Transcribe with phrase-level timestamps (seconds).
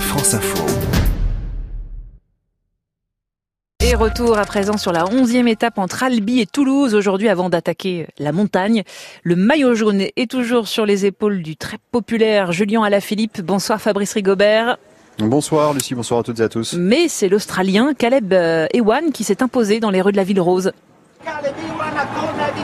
[0.00, 0.64] France Info.
[3.80, 8.06] Et retour à présent sur la onzième étape entre Albi et Toulouse aujourd'hui avant d'attaquer
[8.18, 8.84] la montagne.
[9.22, 13.40] Le maillot jaune est toujours sur les épaules du très populaire Julien Alaphilippe.
[13.42, 14.78] Bonsoir Fabrice Rigobert.
[15.18, 16.74] Bonsoir Lucie, bonsoir à toutes et à tous.
[16.74, 20.40] Mais c'est l'Australien Caleb euh, Ewan qui s'est imposé dans les rues de la ville
[20.40, 20.72] rose.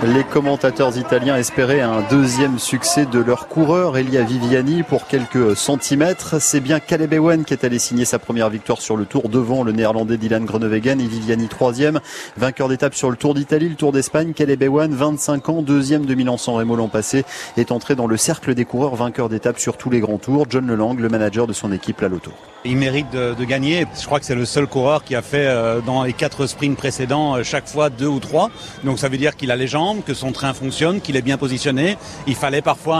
[0.02, 6.40] Les commentateurs italiens espéraient un deuxième succès de leur coureur, Elia Viviani, pour quelques centimètres.
[6.40, 9.62] C'est bien Caleb Ewan qui est allé signer sa première victoire sur le Tour devant
[9.62, 12.00] le néerlandais Dylan Groenewegen et Viviani troisième.
[12.36, 16.14] Vainqueur d'étape sur le Tour d'Italie, le Tour d'Espagne, Caleb Ewan, 25 ans, deuxième de
[16.14, 17.24] Milan-San Remo l'an passé,
[17.56, 20.46] est entré dans le cercle des coureurs vainqueurs d'étape sur tous les grands tours.
[20.50, 22.32] John Lelang, le manager de son équipe, la Loto.
[22.64, 23.86] Il mérite de, de, gagner.
[23.98, 26.76] Je crois que c'est le seul coureur qui a fait euh, dans les quatre sprints
[26.76, 28.50] précédents euh, chaque fois deux ou trois.
[28.84, 31.38] Donc ça veut dire qu'il a les jambes, que son train fonctionne, qu'il est bien
[31.38, 31.96] positionné.
[32.26, 32.98] Il fallait parfois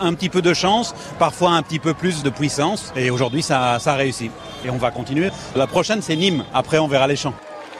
[0.00, 2.92] un, petit peu de chance, parfois un petit peu plus de puissance.
[2.96, 4.30] Et aujourd'hui ça, ça a réussi.
[4.64, 5.30] Et on va continuer.
[5.56, 6.44] La prochaine c'est Nîmes.
[6.54, 7.34] Après on verra les champs.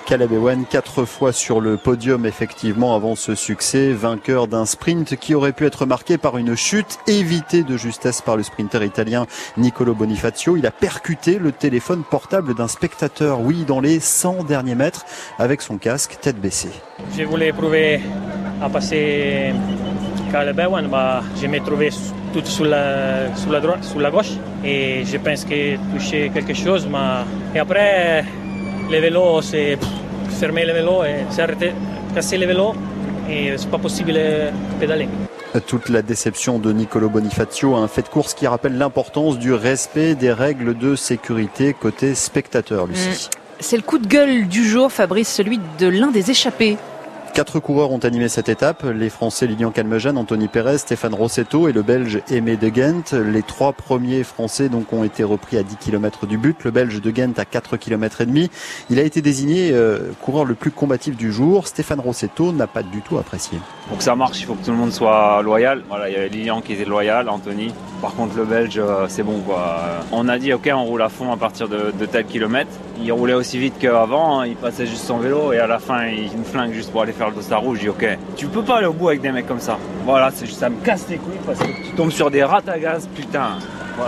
[0.07, 0.31] Caleb
[0.71, 5.67] quatre fois sur le podium effectivement avant ce succès, vainqueur d'un sprint qui aurait pu
[5.67, 9.27] être marqué par une chute évitée de justesse par le sprinter italien
[9.57, 10.57] Nicolo Bonifacio.
[10.57, 15.05] Il a percuté le téléphone portable d'un spectateur, oui, dans les 100 derniers mètres,
[15.41, 16.71] avec son casque tête baissée.
[17.19, 18.01] Je voulais prouver
[18.63, 19.53] à passer
[20.31, 21.91] Caleb bah, je me trouvais
[22.33, 26.87] tout sur la, la droite, sur la gauche, et je pense que touché quelque chose,
[26.87, 28.25] mais et après
[28.91, 29.79] les vélos, c'est
[30.41, 31.73] fermer les vélos et c'est arrêter,
[32.15, 32.75] casser les vélos
[33.29, 35.09] et c'est pas possible de pédaler.
[35.67, 40.15] Toute la déception de Nicolo Bonifacio, un fait de course qui rappelle l'importance du respect
[40.15, 43.31] des règles de sécurité côté spectateur, Lucie.
[43.59, 46.77] C'est le coup de gueule du jour, Fabrice, celui de l'un des échappés
[47.37, 51.73] Quatre coureurs ont animé cette étape, les Français Lilian Calmejean, Anthony Perez, Stéphane Rossetto et
[51.73, 53.13] le Belge Aimé de Ghent.
[53.13, 56.99] Les trois premiers Français donc ont été repris à 10 km du but, le Belge
[57.03, 58.51] de Ghent à 4 km et demi.
[58.89, 61.67] Il a été désigné euh, coureur le plus combatif du jour.
[61.67, 63.59] Stéphane Rossetto n'a pas du tout apprécié.
[63.89, 65.83] Pour que ça marche, il faut que tout le monde soit loyal.
[65.91, 67.75] Voilà, il y avait Lilian qui était loyal, Anthony.
[68.01, 69.77] Par contre, le Belge, c'est bon quoi.
[70.11, 72.71] On a dit ok, on roule à fond à partir de, de tel kilomètre.
[72.99, 74.47] Il roulait aussi vite qu'avant, hein.
[74.47, 77.13] il passait juste son vélo et à la fin, il me flingue juste pour aller
[77.13, 77.79] faire le dossard rouge.
[77.79, 78.07] Je dis ok,
[78.37, 79.79] tu peux pas aller au bout avec des mecs comme ça.
[80.05, 82.63] Voilà, ça me casse les couilles parce que tu tombes sur des rats
[83.15, 83.59] putain.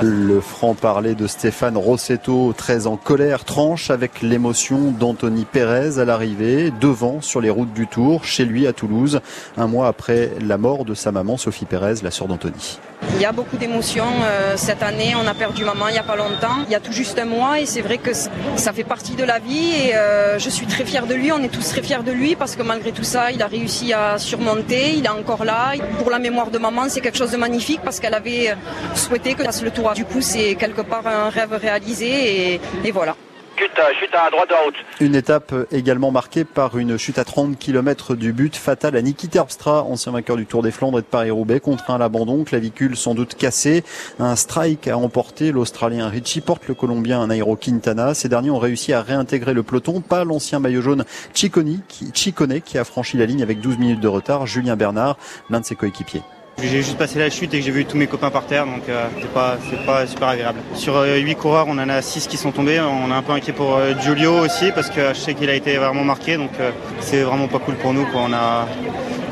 [0.03, 6.71] Le franc-parler de Stéphane Rossetto, très en colère, tranche avec l'émotion d'Anthony Pérez à l'arrivée,
[6.81, 9.21] devant sur les routes du Tour, chez lui à Toulouse,
[9.57, 12.79] un mois après la mort de sa maman Sophie Pérez, la sœur d'Anthony.
[13.15, 15.15] Il y a beaucoup d'émotions euh, cette année.
[15.21, 16.65] On a perdu maman il n'y a pas longtemps.
[16.67, 19.25] Il y a tout juste un mois et c'est vrai que ça fait partie de
[19.25, 21.33] la vie et euh, je suis très fière de lui.
[21.33, 23.93] On est tous très fiers de lui parce que malgré tout ça, il a réussi
[23.93, 24.95] à surmonter.
[24.95, 25.73] Il est encore là.
[25.99, 28.55] Pour la mémoire de maman, c'est quelque chose de magnifique parce qu'elle avait
[28.95, 33.15] souhaité que fasse le Du coup, c'est quelque part un rêve réalisé et, et voilà.
[33.57, 34.75] Chute à droite de la route.
[35.01, 39.29] Une étape également marquée par une chute à 30 km du but fatale à Niki
[39.29, 43.15] Terpstra, ancien vainqueur du Tour des Flandres et de Paris-Roubaix, contraint à l'abandon, clavicule sans
[43.15, 43.85] doute cassée.
[44.19, 48.15] Un strike a emporté l'Australien Richie Porte, le Colombien Nairo Quintana.
[48.15, 52.61] Ces derniers ont réussi à réintégrer le peloton, pas l'ancien maillot jaune Ciccone qui, Ciccone
[52.61, 55.19] qui a franchi la ligne avec 12 minutes de retard, Julien Bernard,
[55.51, 56.23] l'un de ses coéquipiers.
[56.61, 59.07] J'ai juste passé la chute et j'ai vu tous mes copains par terre, donc euh,
[59.21, 60.59] c'est pas, pas super agréable.
[60.75, 62.81] Sur euh, 8 coureurs, on en a 6 qui sont tombés.
[62.81, 65.55] On est un peu inquiet pour euh, Giulio aussi parce que je sais qu'il a
[65.55, 68.05] été vraiment marqué, donc euh, c'est vraiment pas cool pour nous.
[68.07, 68.23] Quoi.
[68.27, 68.67] On a,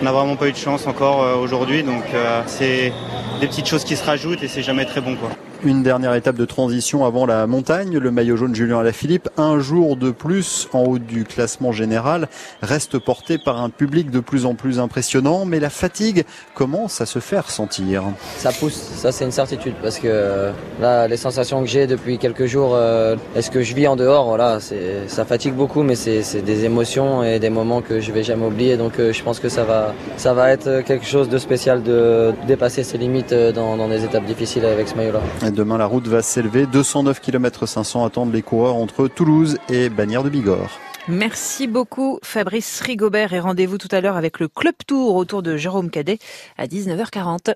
[0.01, 2.05] on n'a vraiment pas eu de chance encore euh, aujourd'hui, donc
[2.47, 2.93] c'est
[3.41, 5.17] des petites choses qui se rajoutent et c'est jamais très bon.
[5.17, 5.31] Quoi.
[5.67, 7.99] Une dernière étape de transition avant la montagne.
[7.99, 12.29] Le maillot jaune Julien Alaphilippe, un jour de plus en haut du classement général,
[12.63, 15.45] reste porté par un public de plus en plus impressionnant.
[15.45, 18.05] Mais la fatigue commence à se faire sentir.
[18.37, 19.75] Ça pousse, ça c'est une certitude.
[19.83, 23.89] Parce que là, les sensations que j'ai depuis quelques jours, euh, est-ce que je vis
[23.89, 24.27] en dehors?
[24.27, 24.61] Voilà,
[25.09, 28.77] ça fatigue beaucoup, mais c'est des émotions et des moments que je vais jamais oublier.
[28.77, 32.33] Donc euh, je pense que ça va, ça va être quelque chose de spécial de
[32.47, 35.23] dépasser ses limites dans, dans des étapes difficiles avec ce maillot-là.
[35.57, 36.67] Demain, la route va s'élever.
[36.67, 40.79] 209 km 500 attendent les coureurs entre Toulouse et Bagnères de Bigorre.
[41.09, 45.57] Merci beaucoup Fabrice Rigobert et rendez-vous tout à l'heure avec le Club Tour autour de
[45.57, 46.19] Jérôme Cadet
[46.59, 47.55] à 19h40.